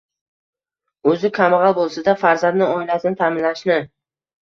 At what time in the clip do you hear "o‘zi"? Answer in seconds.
1.11-1.31